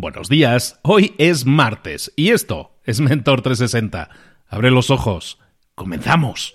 [0.00, 4.08] Buenos días, hoy es martes y esto es Mentor 360.
[4.48, 5.38] Abre los ojos,
[5.74, 6.54] comenzamos.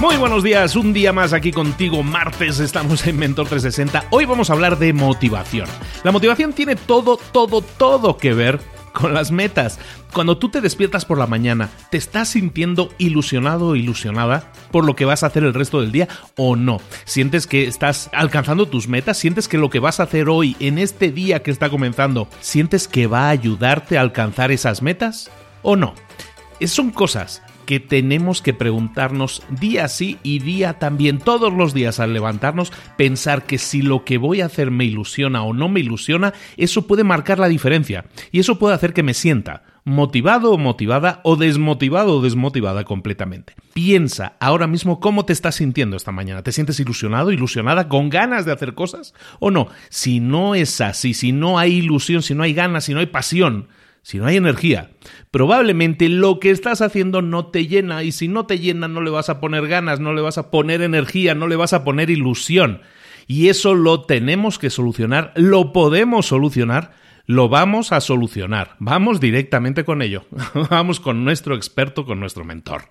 [0.00, 4.06] Muy buenos días, un día más aquí contigo, martes estamos en Mentor 360.
[4.08, 5.68] Hoy vamos a hablar de motivación.
[6.04, 8.60] La motivación tiene todo, todo, todo que ver
[8.94, 9.78] con las metas.
[10.14, 14.96] Cuando tú te despiertas por la mañana, ¿te estás sintiendo ilusionado o ilusionada por lo
[14.96, 16.80] que vas a hacer el resto del día o no?
[17.04, 19.18] ¿Sientes que estás alcanzando tus metas?
[19.18, 22.88] ¿Sientes que lo que vas a hacer hoy, en este día que está comenzando, sientes
[22.88, 25.94] que va a ayudarte a alcanzar esas metas o no?
[26.66, 32.12] Son cosas que tenemos que preguntarnos día sí y día también, todos los días al
[32.12, 36.34] levantarnos, pensar que si lo que voy a hacer me ilusiona o no me ilusiona,
[36.56, 41.20] eso puede marcar la diferencia y eso puede hacer que me sienta motivado o motivada
[41.22, 43.54] o desmotivado o desmotivada completamente.
[43.72, 46.42] Piensa ahora mismo cómo te estás sintiendo esta mañana.
[46.42, 49.68] ¿Te sientes ilusionado, ilusionada, con ganas de hacer cosas o no?
[49.90, 53.06] Si no es así, si no hay ilusión, si no hay ganas, si no hay
[53.06, 53.68] pasión,
[54.02, 54.90] si no hay energía,
[55.30, 59.10] probablemente lo que estás haciendo no te llena y si no te llena no le
[59.10, 62.10] vas a poner ganas, no le vas a poner energía, no le vas a poner
[62.10, 62.82] ilusión.
[63.26, 66.92] Y eso lo tenemos que solucionar, lo podemos solucionar,
[67.26, 68.74] lo vamos a solucionar.
[68.80, 70.24] Vamos directamente con ello.
[70.70, 72.82] vamos con nuestro experto, con nuestro mentor.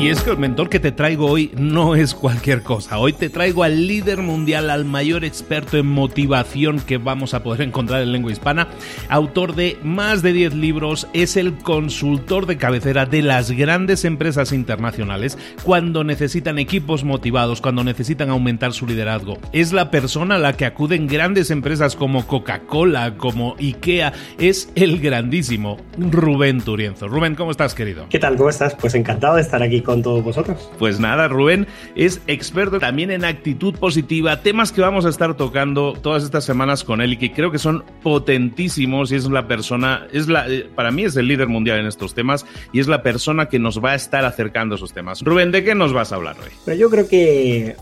[0.00, 3.00] Y es que el mentor que te traigo hoy no es cualquier cosa.
[3.00, 7.62] Hoy te traigo al líder mundial, al mayor experto en motivación que vamos a poder
[7.62, 8.68] encontrar en lengua hispana,
[9.08, 14.52] autor de más de 10 libros, es el consultor de cabecera de las grandes empresas
[14.52, 19.38] internacionales cuando necesitan equipos motivados, cuando necesitan aumentar su liderazgo.
[19.52, 24.12] Es la persona a la que acuden grandes empresas como Coca-Cola, como IKEA.
[24.38, 27.08] Es el grandísimo Rubén Turienzo.
[27.08, 28.06] Rubén, ¿cómo estás, querido?
[28.10, 28.36] ¿Qué tal?
[28.36, 28.76] ¿Cómo estás?
[28.76, 30.70] Pues encantado de estar aquí con todos vosotros.
[30.78, 35.94] Pues nada, Rubén es experto también en actitud positiva, temas que vamos a estar tocando
[35.94, 40.06] todas estas semanas con él y que creo que son potentísimos y es la persona,
[40.12, 43.02] es la, eh, para mí es el líder mundial en estos temas y es la
[43.02, 45.22] persona que nos va a estar acercando a esos temas.
[45.22, 46.50] Rubén, ¿de qué nos vas a hablar hoy?
[46.66, 47.74] Pero yo creo que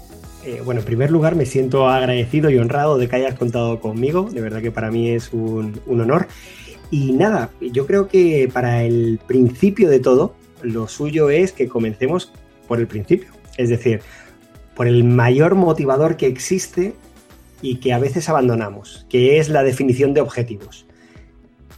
[0.45, 4.28] eh, bueno, en primer lugar me siento agradecido y honrado de que hayas contado conmigo,
[4.31, 6.28] de verdad que para mí es un, un honor.
[6.89, 12.33] Y nada, yo creo que para el principio de todo, lo suyo es que comencemos
[12.69, 14.00] por el principio, es decir,
[14.75, 16.95] por el mayor motivador que existe
[17.63, 20.86] y que a veces abandonamos, que es la definición de objetivos.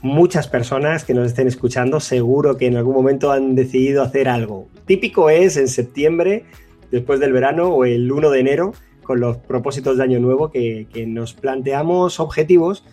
[0.00, 4.69] Muchas personas que nos estén escuchando seguro que en algún momento han decidido hacer algo.
[4.87, 6.44] Típico es en septiembre,
[6.91, 10.87] después del verano o el 1 de enero, con los propósitos de año nuevo, que,
[10.93, 12.85] que nos planteamos objetivos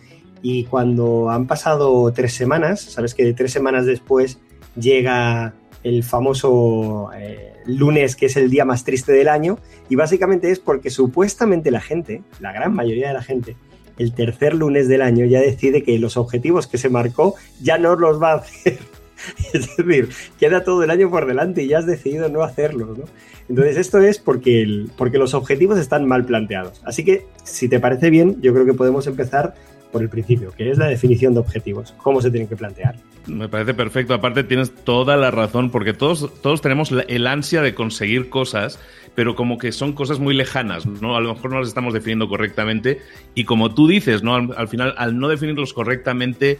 [0.42, 4.38] y cuando han pasado tres semanas, sabes que tres semanas después
[4.76, 5.54] llega
[5.88, 10.58] el famoso eh, lunes, que es el día más triste del año, y básicamente es
[10.58, 13.56] porque supuestamente la gente, la gran mayoría de la gente,
[13.98, 17.96] el tercer lunes del año ya decide que los objetivos que se marcó ya no
[17.96, 18.78] los va a hacer
[19.52, 23.04] es decir, queda todo el año por delante y ya has decidido no hacerlo, ¿no?
[23.48, 26.82] Entonces esto es porque, el, porque los objetivos están mal planteados.
[26.84, 29.54] Así que, si te parece bien, yo creo que podemos empezar
[29.96, 32.96] por el principio, que es la definición de objetivos, cómo se tienen que plantear.
[33.26, 34.12] Me parece perfecto.
[34.12, 38.78] Aparte tienes toda la razón, porque todos, todos tenemos el ansia de conseguir cosas,
[39.14, 41.16] pero como que son cosas muy lejanas, ¿no?
[41.16, 43.00] A lo mejor no las estamos definiendo correctamente.
[43.34, 44.34] Y como tú dices, ¿no?
[44.34, 46.58] Al, final, al no definirlos correctamente,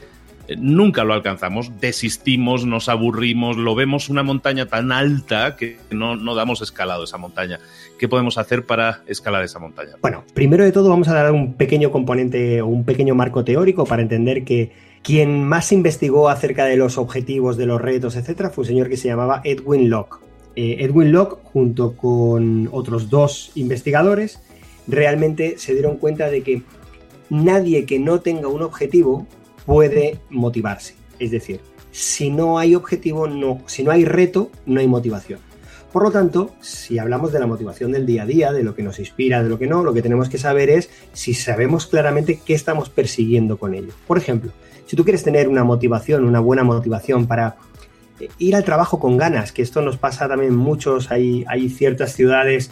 [0.49, 6.17] eh, nunca lo alcanzamos, desistimos, nos aburrimos, lo vemos una montaña tan alta que no,
[6.17, 7.61] no damos escalado esa montaña.
[7.99, 9.93] ¿Qué podemos hacer para escalar esa montaña?
[10.03, 13.85] Bueno, primero de todo vamos a dar un pequeño componente o un pequeño marco teórico
[13.85, 14.73] para entender que
[15.03, 18.97] quien más investigó acerca de los objetivos, de los retos, etcétera, fue un señor que
[18.97, 20.19] se llamaba Edwin Locke.
[20.57, 24.41] Eh, Edwin Locke, junto con otros dos investigadores,
[24.87, 26.63] realmente se dieron cuenta de que
[27.31, 29.27] nadie que no tenga un objetivo
[29.65, 30.97] puede motivarse.
[31.19, 31.61] Es decir,
[31.93, 35.41] si no hay objetivo, no, si no hay reto, no hay motivación.
[35.97, 38.83] Por lo tanto, si hablamos de la motivación del día a día, de lo que
[38.83, 42.39] nos inspira, de lo que no, lo que tenemos que saber es si sabemos claramente
[42.45, 43.95] qué estamos persiguiendo con ello.
[44.07, 44.53] Por ejemplo,
[44.85, 47.57] si tú quieres tener una motivación, una buena motivación para
[48.21, 52.71] eh, ir al trabajo con ganas, que esto nos pasa también muchos, hay, ciertas ciudades,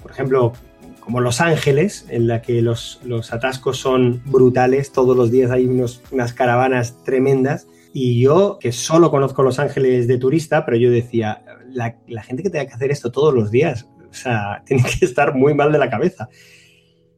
[0.00, 0.52] por ejemplo,
[1.00, 3.00] como Los Ángeles, en la que los,
[3.32, 7.66] atascos son brutales, todos los días hay unas caravanas tremendas.
[7.92, 12.50] Y yo, que solo conozco Los Ángeles de turista, pero yo decía, la, gente que
[12.50, 15.78] tenga que hacer esto todos los días, o sea, tiene que estar muy mal de
[15.78, 16.28] la cabeza.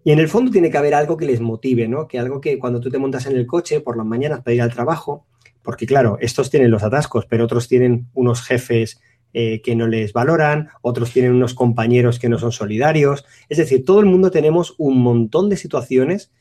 [0.04, 2.08] Y en el fondo tiene que haber algo que les motive, ¿no?
[2.08, 4.62] Que algo que cuando tú te montas en el coche por las mañanas para ir
[4.62, 5.26] al trabajo,
[5.62, 9.00] porque claro, estos tienen los atascos, pero otros tienen unos jefes
[9.32, 13.24] eh, que no les valoran, otros tienen unos compañeros que no son solidarios.
[13.48, 16.32] Es decir, todo el mundo tenemos un montón de situaciones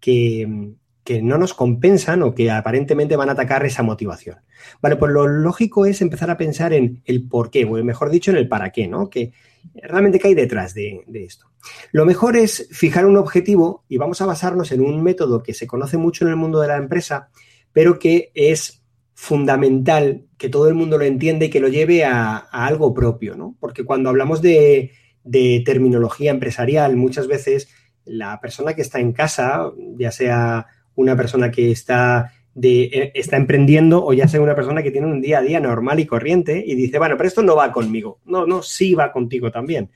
[0.00, 0.74] que,
[1.08, 4.36] que no nos compensan o que aparentemente van a atacar esa motivación.
[4.82, 8.30] Vale, pues lo lógico es empezar a pensar en el por qué, o mejor dicho,
[8.30, 9.08] en el para qué, ¿no?
[9.08, 9.32] Que
[9.74, 11.46] realmente qué hay detrás de, esto.
[11.92, 15.66] Lo mejor es fijar un objetivo y vamos a basarnos en un método que se
[15.66, 17.30] conoce mucho en el mundo de la empresa,
[17.72, 18.82] pero que es
[19.14, 23.56] fundamental que todo el mundo lo entienda y que lo lleve a, algo propio, ¿no?
[23.60, 24.92] Porque cuando hablamos de,
[25.24, 27.70] de terminología empresarial, muchas veces
[28.04, 30.66] la persona que está en casa, ya sea
[30.98, 35.20] una persona que está, eh, está emprendiendo o ya sea una persona que tiene un
[35.20, 38.18] día a día normal y corriente y dice, bueno, pero esto no va conmigo.
[38.24, 39.90] No, no, sí va contigo también,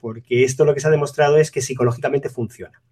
[0.00, 2.82] porque esto lo que se ha demostrado es que psicológicamente funciona.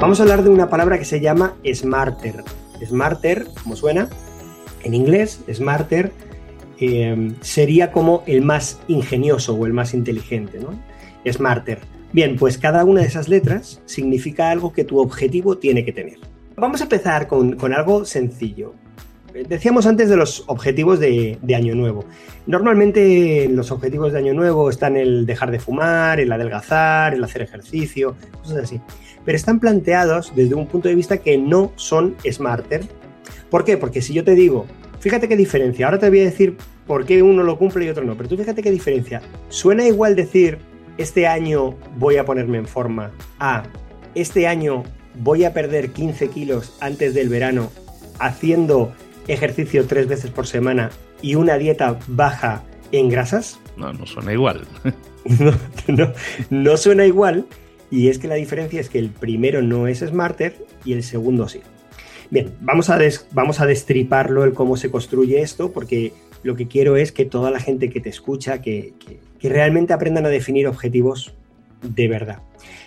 [0.00, 2.44] Vamos a hablar de una palabra que se llama smarter.
[2.84, 4.08] Smarter, como suena,
[4.84, 6.12] en inglés, smarter
[6.78, 10.78] eh, sería como el más ingenioso o el más inteligente, ¿no?
[11.28, 11.95] Smarter.
[12.12, 16.18] Bien, pues cada una de esas letras significa algo que tu objetivo tiene que tener.
[16.56, 18.74] Vamos a empezar con, algo sencillo.
[19.48, 22.06] Decíamos antes de los objetivos de, Año Nuevo.
[22.46, 27.42] Normalmente los objetivos de Año Nuevo están el dejar de fumar, el adelgazar, el hacer
[27.42, 28.80] ejercicio, cosas así.
[29.26, 32.86] Pero están planteados desde un punto de vista que no son smarter.
[33.50, 33.76] ¿Por qué?
[33.76, 34.64] Porque si yo te digo,
[35.00, 36.56] fíjate qué diferencia, ahora te voy a decir
[36.86, 39.20] por qué uno lo cumple y otro no, pero tú fíjate qué diferencia.
[39.50, 40.58] Suena igual decir
[40.98, 43.12] este año voy a ponerme en forma.
[43.38, 43.64] A,
[44.14, 44.84] este año
[45.14, 47.70] voy a perder 15 kilos antes del verano
[48.18, 48.92] haciendo
[49.28, 50.90] ejercicio tres veces por semana
[51.22, 52.62] y una dieta baja
[52.92, 53.60] en grasas.
[53.76, 54.62] No, no suena igual.
[55.88, 56.12] no,
[56.50, 57.46] no, suena igual.
[57.90, 61.48] Y es que la diferencia es que el primero no es smarter y el segundo
[61.48, 61.60] sí.
[62.30, 62.98] Bien, vamos a,
[63.32, 66.12] vamos a destriparlo, el cómo se construye esto, porque
[66.42, 70.26] lo que quiero es que toda la gente que te escucha, que, que realmente aprendan
[70.26, 71.34] a definir objetivos
[71.82, 72.38] de verdad.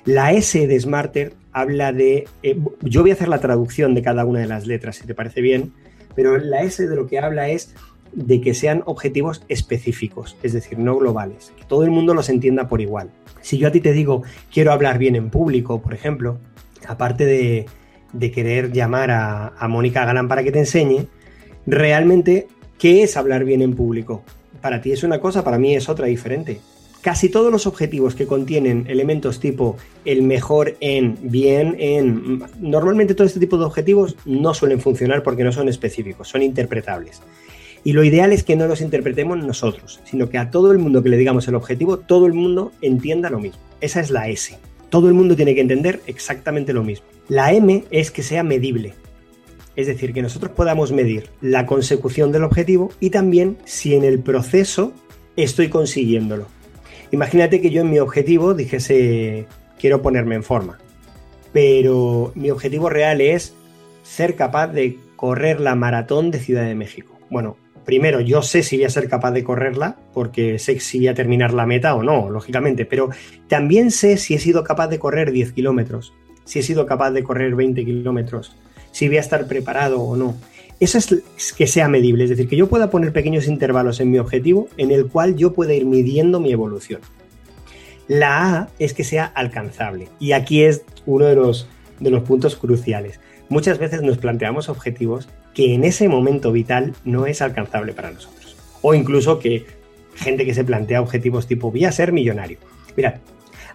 [0.05, 4.25] La S de Smarter habla de, eh, yo voy a hacer la traducción de cada
[4.25, 5.73] una de las letras, si te parece bien,
[6.15, 7.73] pero la S de lo que habla es
[8.13, 12.67] de que sean objetivos específicos, es decir, no globales, que todo el mundo los entienda
[12.67, 13.11] por igual.
[13.41, 16.39] Si yo a ti te digo, quiero hablar bien en público, por ejemplo,
[16.87, 17.65] aparte de,
[18.31, 21.07] querer llamar a, a Mónica Galán para que te enseñe,
[21.67, 22.47] realmente,
[22.79, 24.23] ¿qué es hablar bien en público?
[24.61, 26.59] Para ti es una cosa, para mí es otra diferente.
[27.01, 33.25] Casi todos los objetivos que contienen elementos tipo el mejor en, bien en, normalmente todo
[33.25, 37.21] este tipo de objetivos no suelen funcionar porque no son específicos, son interpretables.
[37.85, 41.01] Y lo ideal es que no los interpretemos nosotros, sino que a todo el mundo
[41.01, 43.61] que le digamos el objetivo, todo el mundo entienda lo mismo.
[43.79, 44.57] Esa es la S.
[44.89, 47.05] Todo el mundo tiene que entender exactamente lo mismo.
[47.29, 48.93] La M es que sea medible.
[49.79, 54.19] Es decir, que nosotros podamos medir la consecución del objetivo y también si en el
[54.19, 54.91] proceso
[55.37, 56.47] estoy consiguiéndolo.
[57.11, 59.45] Imagínate que yo en mi objetivo dijese,
[59.79, 60.77] quiero ponerme en forma.
[61.53, 63.53] pero mi objetivo real es
[64.03, 67.17] ser capaz de correr la maratón de Ciudad de México.
[67.29, 67.55] Bueno,
[67.85, 71.13] primero, yo sé si voy a ser capaz de correrla, porque sé si voy a
[71.13, 73.11] terminar la meta o no, lógicamente, pero
[73.47, 77.23] también sé si he sido capaz de correr 10 kilómetros, si he sido capaz de
[77.23, 78.57] correr 20 kilómetros,
[78.91, 80.35] si voy a estar preparado o no.
[80.79, 84.17] Eso es que sea medible, es decir, que yo pueda poner pequeños intervalos en mi
[84.17, 87.01] objetivo en el cual yo pueda ir midiendo mi evolución.
[88.07, 90.07] La A es que sea alcanzable.
[90.19, 91.67] Y aquí es uno de los,
[91.99, 93.19] de los puntos cruciales.
[93.49, 98.55] Muchas veces nos planteamos objetivos que en ese momento vital no es alcanzable para nosotros.
[98.81, 99.65] O incluso que
[100.15, 102.57] gente que se plantea objetivos tipo voy a ser millonario.
[102.95, 103.15] Mirad,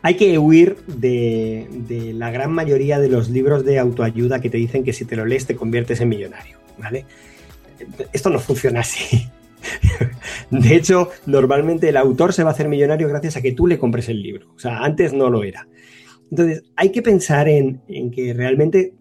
[0.05, 4.85] hay que huir de, la gran mayoría de los libros de autoayuda que te dicen
[4.85, 7.07] que si te lo lees te conviertes en millonario, ¿vale?
[8.13, 9.27] Esto no funciona así.
[10.51, 13.79] De hecho, normalmente el autor se va a hacer millonario gracias a que tú le
[13.79, 14.53] compres el libro.
[14.55, 15.67] O sea, antes no lo era.
[16.31, 17.81] Entonces, hay que pensar en,
[18.11, 18.93] que realmente,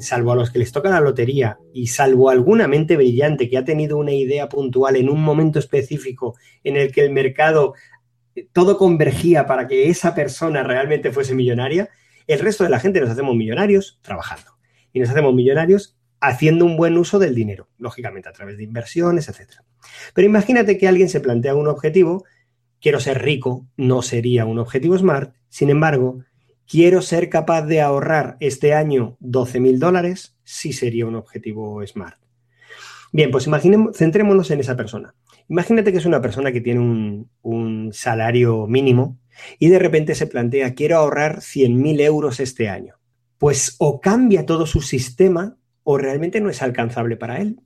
[0.00, 3.64] salvo a los que les toca la lotería y salvo alguna mente brillante que ha
[3.64, 6.34] tenido una idea puntual en un momento específico
[6.64, 7.74] en el que el mercado
[8.52, 11.88] todo convergía para que esa persona realmente fuese millonaria,
[12.26, 14.52] el resto de la gente nos hacemos millonarios trabajando.
[14.92, 19.28] Y nos hacemos millonarios haciendo un buen uso del dinero, lógicamente a través de inversiones,
[19.28, 19.62] etc.
[20.14, 22.24] Pero imagínate que alguien se plantea un objetivo,
[22.80, 26.24] quiero ser rico, no sería un objetivo SMART, sin embargo,
[26.66, 32.18] quiero ser capaz de ahorrar este año 12 mil dólares, sí sería un objetivo SMART.
[33.12, 35.14] Bien, pues imaginemos, centrémonos en esa persona.
[35.48, 39.18] Imagínate que es una persona que tiene un, salario mínimo
[39.58, 42.96] y de repente se plantea, quiero ahorrar 100 mil euros este año.
[43.38, 47.60] Pues o cambia todo su sistema o realmente no es alcanzable para él.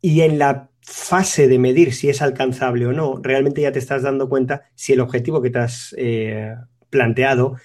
[0.00, 4.02] Y en la fase de medir si es alcanzable o no, realmente ya te estás
[4.02, 6.54] dando cuenta si el objetivo que te has eh,
[6.90, 7.56] planteado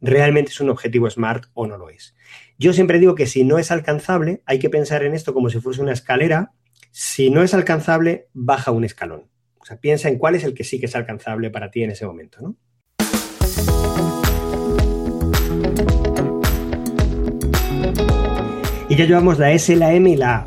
[0.00, 2.14] realmente es un objetivo SMART o no lo es.
[2.58, 5.60] Yo siempre digo que si no es alcanzable, hay que pensar en esto como si
[5.60, 6.52] fuese una escalera.
[6.96, 9.24] Si no es alcanzable, baja un escalón.
[9.58, 11.90] O sea, piensa en cuál es el que sí que es alcanzable para ti en
[11.90, 12.56] ese momento, ¿no?
[18.88, 20.44] Y ya llevamos la S, la M y la A.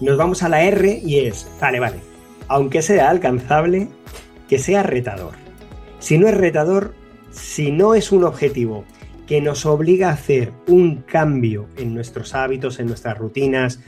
[0.00, 1.98] Nos vamos a la R y es, vale, vale,
[2.48, 3.88] aunque sea alcanzable,
[4.48, 5.34] que sea retador.
[5.98, 6.94] Si no es retador,
[7.30, 8.86] si no es un objetivo
[9.26, 13.80] que nos obliga a hacer un cambio en nuestros hábitos, en nuestras rutinas,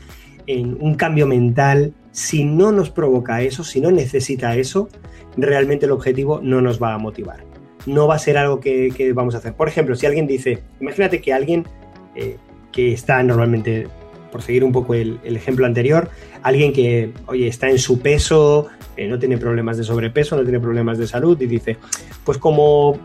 [0.48, 4.88] en un cambio mental, si no nos provoca eso, si no necesita eso,
[5.36, 7.44] realmente el objetivo no nos va a motivar.
[7.86, 9.54] No va a ser algo que, vamos a hacer.
[9.54, 11.66] Por ejemplo, si alguien dice, imagínate que alguien
[12.14, 12.38] eh,
[12.72, 13.88] que está normalmente,
[14.32, 16.08] por seguir un poco el, ejemplo anterior,
[16.42, 20.96] alguien que, oye, está en su peso, no tiene problemas de sobrepeso, no tiene problemas
[20.96, 21.76] de salud y dice,
[22.24, 22.98] pues como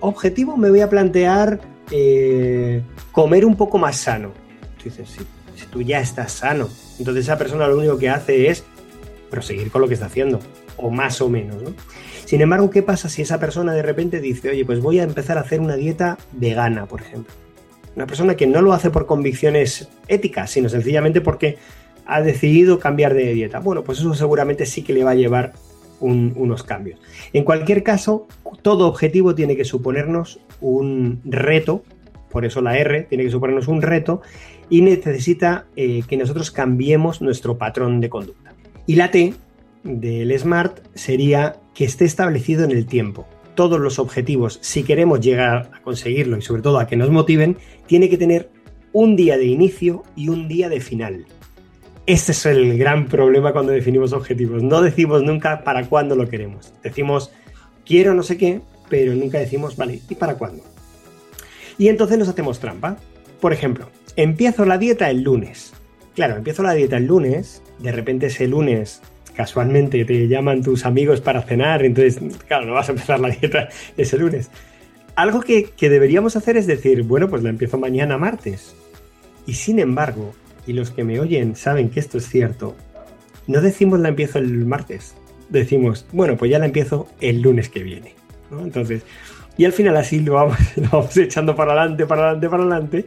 [0.00, 1.60] objetivo me voy a plantear
[1.90, 4.30] eh, comer un poco más sano.
[4.78, 5.20] Tú dices, si,
[5.56, 6.68] si tú ya estás sano,
[6.98, 8.64] entonces esa persona lo único que hace es
[9.30, 10.40] proseguir con lo que está haciendo,
[10.76, 11.74] o más o menos, ¿no?
[12.24, 15.36] Sin embargo, ¿qué pasa si esa persona de repente dice, oye, pues voy a empezar
[15.36, 17.32] a hacer una dieta vegana, por ejemplo?
[17.96, 21.58] Una persona que no lo hace por convicciones éticas, sino sencillamente porque
[22.06, 23.60] ha decidido cambiar de dieta.
[23.60, 25.52] Bueno, pues eso seguramente sí que le va a llevar
[26.00, 27.00] unos cambios.
[27.32, 28.26] En cualquier caso,
[28.62, 31.82] todo objetivo tiene que suponernos un reto,
[32.34, 34.20] por eso la R tiene que suponernos un reto
[34.68, 38.52] y necesita eh, que nosotros cambiemos nuestro patrón de conducta.
[38.86, 39.34] Y la T
[39.84, 45.70] del SMART sería que esté establecido en el tiempo todos los objetivos, si queremos llegar
[45.72, 48.50] a conseguirlo y sobre todo a que nos motiven, tiene que tener
[48.92, 51.26] un día de inicio y un día de final.
[52.06, 54.60] Este es el gran problema cuando definimos objetivos.
[54.64, 56.72] No decimos nunca para cuándo lo queremos.
[56.82, 57.30] Decimos
[57.86, 60.73] quiero no sé qué, pero nunca decimos, vale, ¿y para cuándo?
[61.78, 62.96] Y entonces nos hacemos trampa.
[63.40, 65.72] Por ejemplo, empiezo la dieta el lunes.
[66.14, 69.02] Claro, empiezo la dieta el lunes, de repente ese lunes
[69.34, 73.68] casualmente te llaman tus amigos para cenar, entonces, claro, no vas a empezar la dieta
[73.96, 74.50] ese lunes.
[75.16, 78.74] Algo que, deberíamos hacer es decir, bueno, pues la empiezo mañana martes.
[79.46, 80.34] Y sin embargo,
[80.66, 82.74] y los que me oyen saben que esto es cierto,
[83.46, 85.14] no decimos la empiezo el martes,
[85.50, 88.14] decimos, bueno, pues ya la empiezo el lunes que viene.
[88.50, 89.02] Entonces,
[89.56, 93.06] y al final así lo vamos, lo vamos echando para adelante, para adelante, para adelante,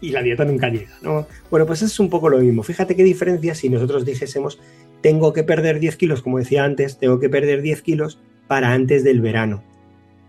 [0.00, 0.92] y la dieta nunca llega.
[1.02, 1.26] ¿no?
[1.50, 2.62] Bueno, pues es un poco lo mismo.
[2.62, 4.58] Fíjate qué diferencia si nosotros dijésemos,
[5.00, 9.04] tengo que perder 10 kilos, como decía antes, tengo que perder 10 kilos para antes
[9.04, 9.62] del verano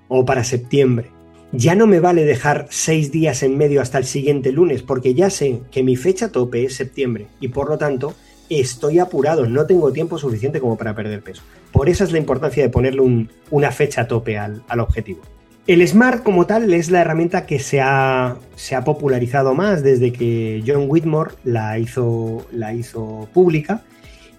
[0.07, 1.11] o para septiembre.
[1.51, 5.29] Ya no me vale dejar 6 días en medio hasta el siguiente lunes, porque ya
[5.29, 8.15] sé que mi fecha tope es septiembre y por lo tanto
[8.49, 11.41] estoy apurado, no tengo tiempo suficiente como para perder peso.
[11.71, 15.21] Por eso es la importancia de ponerle una fecha tope al, al objetivo.
[15.67, 20.13] El Smart como tal es la herramienta que se ha, se ha popularizado más desde
[20.13, 23.81] que John Whitmore la hizo, la hizo pública,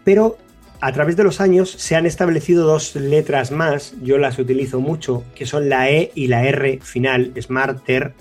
[0.04, 0.38] pero
[0.80, 5.24] a través de los años se han establecido dos letras más, yo las utilizo mucho,
[5.34, 8.14] que son la E y la R final, Smarter,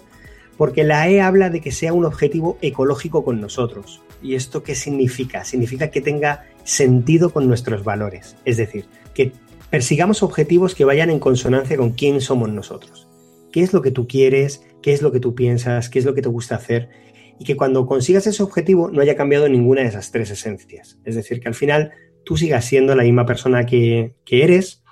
[0.57, 4.01] porque la E habla de que sea un objetivo ecológico con nosotros.
[4.24, 5.45] ¿Y esto qué significa?
[5.45, 9.31] Significa que tenga sentido con nuestros valores, es decir, que
[9.69, 13.07] persigamos objetivos que vayan en consonancia con quién somos nosotros.
[13.51, 14.65] ¿Qué es lo que tú quieres?
[14.81, 15.89] ¿Qué es lo que tú piensas?
[15.89, 16.89] ¿Qué es lo que te gusta hacer?
[17.39, 21.00] Y que cuando consigas ese objetivo no haya cambiado ninguna de esas tres esencias.
[21.03, 21.91] Es decir, que al final
[22.24, 24.84] tú sigas siendo la misma persona que, eres,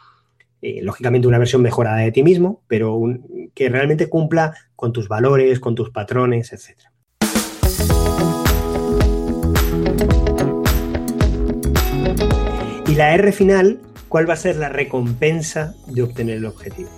[0.62, 3.02] eh, lógicamente una versión mejorada de ti mismo, pero
[3.54, 6.80] que realmente cumpla con tus valores, con tus patrones, etc.
[12.88, 13.80] Y la R final
[14.14, 16.92] ¿Cuál va a ser la recompensa de obtener el objetivo?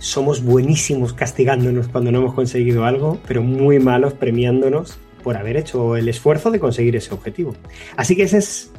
[0.00, 5.96] Somos buenísimos castigándonos cuando no hemos conseguido algo, pero muy malos premiándonos por haber hecho
[5.96, 7.54] el esfuerzo de conseguir ese objetivo.
[7.96, 8.72] Así que ese es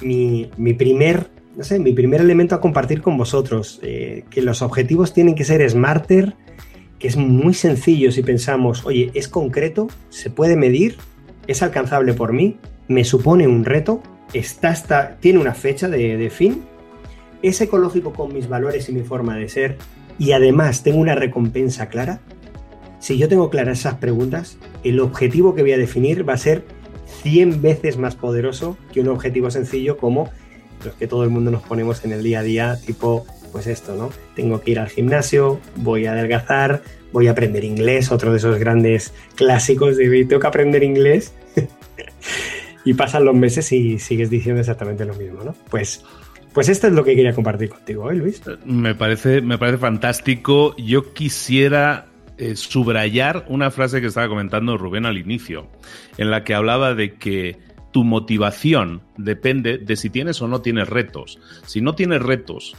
[0.00, 0.46] mi,
[0.78, 5.34] primer, no sé, mi primer elemento a compartir con vosotros, eh, que los objetivos tienen
[5.34, 6.34] que ser smarter,
[7.00, 10.98] que es muy sencillo si pensamos, oye, es concreto, se puede medir,
[11.48, 14.00] es alcanzable por mí, me supone un reto,
[14.32, 16.62] está, tiene una fecha de, de fin
[17.44, 19.76] es ecológico con mis valores y mi forma de ser
[20.18, 22.20] y además tengo una recompensa clara,
[23.00, 26.64] si yo tengo claras esas preguntas, el objetivo que voy a definir va a ser
[27.22, 30.30] 100 veces más poderoso que un objetivo sencillo como
[30.84, 33.94] los que todo el mundo nos ponemos en el día a día, tipo, pues esto,
[33.94, 34.10] ¿no?
[34.34, 36.82] Tengo que ir al gimnasio, voy a adelgazar,
[37.12, 41.34] voy a aprender inglés, otro de esos grandes clásicos de tengo que aprender inglés.
[42.84, 45.54] y pasan los meses y sigues diciendo exactamente lo mismo, ¿no?
[45.70, 46.04] Pues
[46.54, 48.40] pues esto es lo que quería compartir contigo, ¿eh, Luis?
[48.64, 50.74] Me parece, me parece fantástico.
[50.76, 52.06] Yo quisiera
[52.38, 55.66] eh, subrayar una frase que estaba comentando Rubén al inicio,
[56.16, 57.58] en la que hablaba de que
[57.92, 61.40] tu motivación depende de si tienes o no tienes retos.
[61.66, 62.76] Si no tienes retos,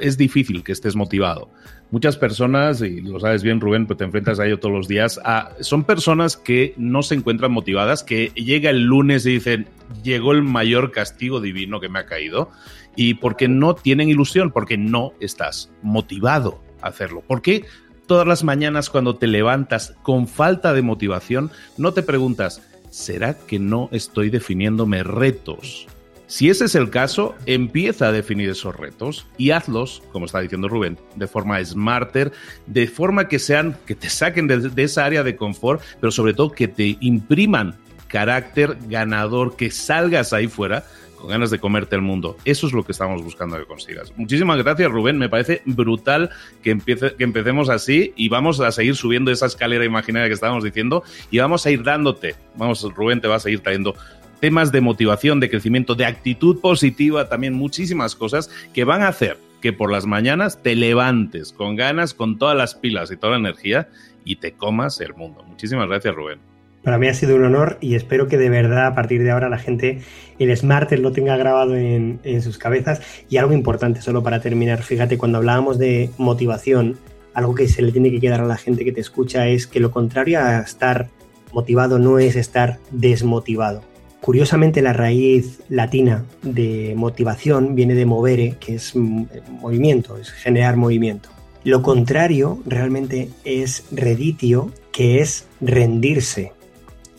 [0.00, 1.50] es difícil que estés motivado.
[1.90, 5.20] Muchas personas, y lo sabes bien Rubén, pues te enfrentas a ello todos los días,
[5.60, 9.68] son personas que no se encuentran motivadas, que llega el lunes y dicen,
[10.02, 12.50] llegó el mayor castigo divino que me ha caído,
[12.96, 17.20] y porque no tienen ilusión, porque no estás motivado a hacerlo.
[17.20, 17.64] ¿Por qué
[18.06, 23.58] todas las mañanas cuando te levantas con falta de motivación no te preguntas, ¿será que
[23.58, 25.86] no estoy definiéndome retos?
[26.26, 30.68] Si ese es el caso, empieza a definir esos retos y hazlos, como está diciendo
[30.68, 32.32] Rubén, de forma smarter,
[32.66, 36.34] de forma que sean, que te saquen de, de esa área de confort, pero sobre
[36.34, 37.76] todo que te impriman
[38.08, 40.84] carácter ganador, que salgas ahí fuera
[41.16, 42.36] con ganas de comerte el mundo.
[42.44, 44.12] Eso es lo que estamos buscando que consigas.
[44.16, 45.18] Muchísimas gracias, Rubén.
[45.18, 46.30] Me parece brutal
[46.62, 50.64] que, empiece, que empecemos así y vamos a seguir subiendo esa escalera imaginaria que estábamos
[50.64, 52.34] diciendo y vamos a ir dándote.
[52.56, 53.94] Vamos, Rubén te va a seguir trayendo
[54.40, 59.38] temas de motivación, de crecimiento, de actitud positiva, también muchísimas cosas que van a hacer
[59.60, 63.38] que por las mañanas te levantes con ganas, con todas las pilas y toda la
[63.38, 63.88] energía
[64.24, 65.42] y te comas el mundo.
[65.44, 66.38] Muchísimas gracias, Rubén.
[66.82, 69.48] Para mí ha sido un honor y espero que de verdad a partir de ahora
[69.48, 70.02] la gente
[70.38, 73.02] el Smarter lo tenga grabado en, sus cabezas.
[73.28, 76.96] Y algo importante, solo para terminar, fíjate, cuando hablábamos de motivación,
[77.34, 79.80] algo que se le tiene que quedar a la gente que te escucha es que
[79.80, 81.08] lo contrario a estar
[81.52, 83.82] motivado no es estar desmotivado.
[84.26, 91.28] Curiosamente la raíz latina de motivación viene de movere, que es movimiento, es generar movimiento.
[91.62, 96.50] Lo contrario realmente es reditio, que es rendirse.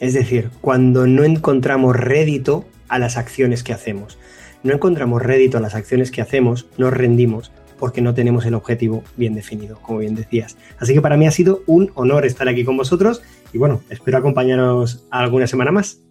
[0.01, 4.17] Es decir, cuando no encontramos rédito a las acciones que hacemos.
[4.61, 9.01] No encontramos rédito a las acciones que hacemos, nos rendimos porque no tenemos el objetivo
[9.15, 10.57] bien definido, como bien decías.
[10.77, 13.21] Así que para mí ha sido un honor estar aquí con vosotros
[13.53, 16.01] y bueno, espero acompañaros alguna semana más.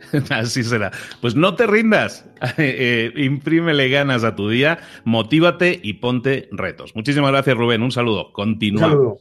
[0.30, 0.92] Así será.
[1.20, 2.24] Pues no te rindas.
[2.58, 6.94] Eh, imprímele ganas a tu día, motívate y ponte retos.
[6.94, 7.82] Muchísimas gracias, Rubén.
[7.82, 8.32] Un saludo.
[8.32, 8.86] Continúa.
[8.86, 9.18] Un saludo.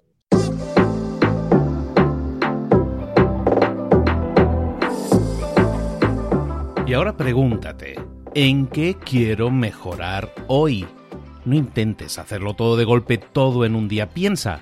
[6.87, 7.95] Y ahora pregúntate,
[8.35, 10.85] ¿en qué quiero mejorar hoy?
[11.43, 14.09] No intentes hacerlo todo de golpe, todo en un día.
[14.09, 14.61] Piensa,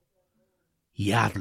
[0.97, 1.31] y.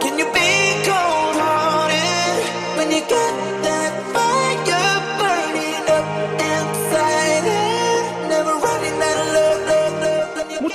[0.00, 0.50] Can you be
[0.84, 2.44] cold-hearted
[2.76, 3.45] when you get